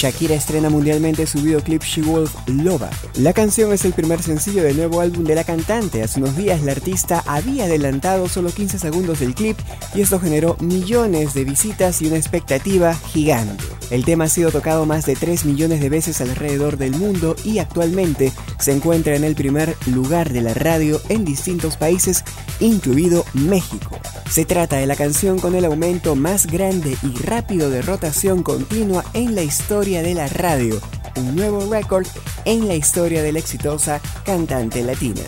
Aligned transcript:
Shakira 0.00 0.34
estrena 0.34 0.70
mundialmente 0.70 1.26
su 1.26 1.42
videoclip 1.42 1.82
She 1.82 2.00
Wolf 2.00 2.34
Loba. 2.46 2.88
La 3.16 3.34
canción 3.34 3.70
es 3.74 3.84
el 3.84 3.92
primer 3.92 4.22
sencillo 4.22 4.62
del 4.62 4.78
nuevo 4.78 5.02
álbum 5.02 5.24
de 5.24 5.34
la 5.34 5.44
cantante. 5.44 6.02
Hace 6.02 6.20
unos 6.20 6.38
días 6.38 6.62
la 6.62 6.72
artista 6.72 7.22
había 7.26 7.66
adelantado 7.66 8.26
solo 8.26 8.50
15 8.50 8.78
segundos 8.78 9.20
del 9.20 9.34
clip 9.34 9.58
y 9.94 10.00
esto 10.00 10.18
generó 10.18 10.56
millones 10.58 11.34
de 11.34 11.44
visitas 11.44 12.00
y 12.00 12.06
una 12.06 12.16
expectativa 12.16 12.94
gigante. 12.94 13.62
El 13.90 14.06
tema 14.06 14.24
ha 14.24 14.28
sido 14.30 14.50
tocado 14.50 14.86
más 14.86 15.04
de 15.04 15.16
3 15.16 15.44
millones 15.44 15.82
de 15.82 15.90
veces 15.90 16.22
alrededor 16.22 16.78
del 16.78 16.92
mundo 16.92 17.36
y 17.44 17.58
actualmente 17.58 18.32
se 18.58 18.72
encuentra 18.72 19.16
en 19.16 19.24
el 19.24 19.34
primer 19.34 19.76
lugar 19.84 20.32
de 20.32 20.40
la 20.40 20.54
radio 20.54 20.98
en 21.10 21.26
distintos 21.26 21.76
países, 21.76 22.24
incluido 22.58 23.26
México. 23.34 24.00
Se 24.30 24.44
trata 24.44 24.76
de 24.76 24.86
la 24.86 24.94
canción 24.94 25.40
con 25.40 25.56
el 25.56 25.64
aumento 25.64 26.14
más 26.14 26.46
grande 26.46 26.96
y 27.02 27.20
rápido 27.20 27.68
de 27.68 27.82
rotación 27.82 28.44
continua 28.44 29.04
en 29.12 29.34
la 29.34 29.42
historia 29.42 30.02
de 30.02 30.14
la 30.14 30.28
radio, 30.28 30.80
un 31.16 31.34
nuevo 31.34 31.68
récord 31.68 32.06
en 32.44 32.68
la 32.68 32.74
historia 32.74 33.24
de 33.24 33.32
la 33.32 33.40
exitosa 33.40 34.00
cantante 34.24 34.84
latina. 34.84 35.22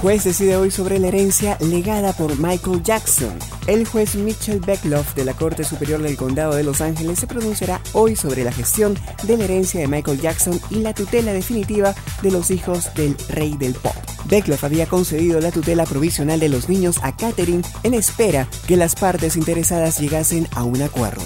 Juez 0.00 0.24
decide 0.24 0.56
hoy 0.56 0.70
sobre 0.70 0.98
la 0.98 1.08
herencia 1.08 1.58
legada 1.60 2.14
por 2.14 2.38
Michael 2.38 2.82
Jackson. 2.82 3.38
El 3.66 3.86
juez 3.86 4.14
Mitchell 4.14 4.58
Beckloff 4.58 5.14
de 5.14 5.26
la 5.26 5.34
Corte 5.34 5.62
Superior 5.62 6.00
del 6.00 6.16
Condado 6.16 6.54
de 6.54 6.64
Los 6.64 6.80
Ángeles 6.80 7.18
se 7.18 7.26
pronunciará 7.26 7.82
hoy 7.92 8.16
sobre 8.16 8.42
la 8.42 8.50
gestión 8.50 8.98
de 9.24 9.36
la 9.36 9.44
herencia 9.44 9.78
de 9.78 9.88
Michael 9.88 10.18
Jackson 10.18 10.58
y 10.70 10.76
la 10.76 10.94
tutela 10.94 11.34
definitiva 11.34 11.94
de 12.22 12.30
los 12.30 12.50
hijos 12.50 12.94
del 12.94 13.14
rey 13.28 13.58
del 13.58 13.74
pop. 13.74 13.94
Beckloff 14.24 14.64
había 14.64 14.86
concedido 14.86 15.38
la 15.38 15.50
tutela 15.50 15.84
provisional 15.84 16.40
de 16.40 16.48
los 16.48 16.70
niños 16.70 16.96
a 17.02 17.14
Catherine 17.14 17.62
en 17.82 17.92
espera 17.92 18.48
que 18.66 18.78
las 18.78 18.94
partes 18.94 19.36
interesadas 19.36 20.00
llegasen 20.00 20.48
a 20.52 20.64
un 20.64 20.80
acuerdo. 20.80 21.24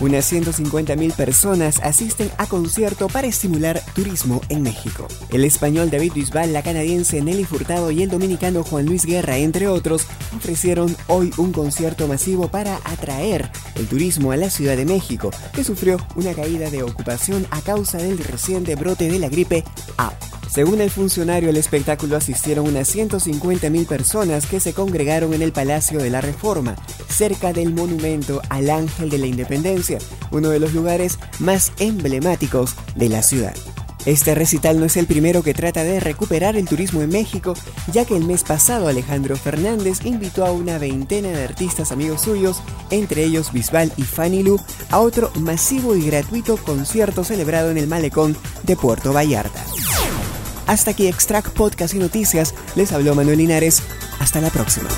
Unas 0.00 0.32
150.000 0.32 1.12
personas 1.12 1.80
asisten 1.82 2.30
a 2.38 2.46
concierto 2.46 3.08
para 3.08 3.26
estimular 3.26 3.82
turismo 3.94 4.40
en 4.48 4.62
México. 4.62 5.08
El 5.30 5.44
español 5.44 5.90
David 5.90 6.12
Bisbal, 6.14 6.52
la 6.52 6.62
canadiense 6.62 7.20
Nelly 7.20 7.44
Furtado 7.44 7.90
y 7.90 8.02
el 8.02 8.08
dominicano 8.08 8.62
Juan 8.62 8.86
Luis 8.86 9.04
Guerra, 9.04 9.38
entre 9.38 9.66
otros, 9.66 10.06
ofrecieron 10.36 10.96
hoy 11.08 11.32
un 11.36 11.52
concierto 11.52 12.06
masivo 12.06 12.46
para 12.46 12.76
atraer 12.84 13.50
el 13.74 13.88
turismo 13.88 14.30
a 14.30 14.36
la 14.36 14.50
Ciudad 14.50 14.76
de 14.76 14.84
México, 14.84 15.30
que 15.52 15.64
sufrió 15.64 15.98
una 16.14 16.32
caída 16.32 16.70
de 16.70 16.84
ocupación 16.84 17.46
a 17.50 17.60
causa 17.60 17.98
del 17.98 18.18
reciente 18.18 18.76
brote 18.76 19.10
de 19.10 19.18
la 19.18 19.28
gripe 19.28 19.64
A. 19.96 20.12
Según 20.50 20.80
el 20.80 20.90
funcionario, 20.90 21.50
el 21.50 21.56
espectáculo 21.56 22.16
asistieron 22.16 22.66
unas 22.66 22.94
150.000 22.94 23.86
personas 23.86 24.46
que 24.46 24.60
se 24.60 24.72
congregaron 24.72 25.34
en 25.34 25.42
el 25.42 25.52
Palacio 25.52 25.98
de 25.98 26.10
la 26.10 26.20
Reforma, 26.20 26.74
cerca 27.08 27.52
del 27.52 27.74
monumento 27.74 28.40
al 28.48 28.70
Ángel 28.70 29.10
de 29.10 29.18
la 29.18 29.26
Independencia, 29.26 29.98
uno 30.30 30.48
de 30.48 30.58
los 30.58 30.72
lugares 30.72 31.18
más 31.38 31.72
emblemáticos 31.78 32.74
de 32.96 33.08
la 33.08 33.22
ciudad. 33.22 33.54
Este 34.06 34.34
recital 34.34 34.80
no 34.80 34.86
es 34.86 34.96
el 34.96 35.06
primero 35.06 35.42
que 35.42 35.52
trata 35.52 35.84
de 35.84 36.00
recuperar 36.00 36.56
el 36.56 36.66
turismo 36.66 37.02
en 37.02 37.10
México, 37.10 37.52
ya 37.92 38.06
que 38.06 38.16
el 38.16 38.24
mes 38.24 38.42
pasado 38.42 38.88
Alejandro 38.88 39.36
Fernández 39.36 40.06
invitó 40.06 40.46
a 40.46 40.52
una 40.52 40.78
veintena 40.78 41.28
de 41.28 41.44
artistas 41.44 41.92
amigos 41.92 42.22
suyos, 42.22 42.62
entre 42.90 43.24
ellos 43.24 43.52
Bisbal 43.52 43.92
y 43.98 44.02
Fanny 44.04 44.42
Lu, 44.42 44.58
a 44.90 45.00
otro 45.00 45.30
masivo 45.40 45.94
y 45.94 46.06
gratuito 46.06 46.56
concierto 46.56 47.22
celebrado 47.22 47.70
en 47.70 47.76
el 47.76 47.86
malecón 47.86 48.34
de 48.62 48.76
Puerto 48.76 49.12
Vallarta. 49.12 49.62
Hasta 50.68 50.92
aquí 50.92 51.08
Extract 51.08 51.48
Podcast 51.48 51.94
y 51.94 51.98
Noticias. 51.98 52.54
Les 52.76 52.92
habló 52.92 53.14
Manuel 53.14 53.38
Linares. 53.38 53.82
Hasta 54.20 54.40
la 54.40 54.50
próxima. 54.50 54.88